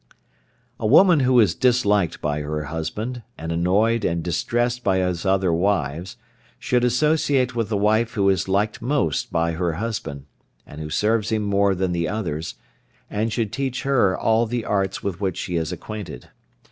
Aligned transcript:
A 0.79 0.87
woman 0.87 1.19
who 1.19 1.39
is 1.39 1.53
disliked 1.53 2.21
by 2.21 2.41
her 2.41 2.63
husband, 2.63 3.21
and 3.37 3.51
annoyed 3.51 4.03
and 4.03 4.23
distressed 4.23 4.83
by 4.83 4.97
his 4.97 5.27
other 5.27 5.53
wives, 5.53 6.17
should 6.57 6.83
associate 6.83 7.55
with 7.55 7.69
the 7.69 7.77
wife 7.77 8.13
who 8.13 8.27
is 8.27 8.47
liked 8.47 8.81
most 8.81 9.31
by 9.31 9.51
her 9.51 9.73
husband, 9.73 10.25
and 10.65 10.81
who 10.81 10.89
serves 10.89 11.29
him 11.31 11.43
more 11.43 11.75
than 11.75 11.91
the 11.91 12.07
others, 12.09 12.55
and 13.11 13.31
should 13.31 13.53
teach 13.53 13.83
her 13.83 14.17
all 14.17 14.47
the 14.47 14.65
arts 14.65 15.03
with 15.03 15.21
which 15.21 15.37
she 15.37 15.55
is 15.55 15.71
acquainted. 15.71 16.29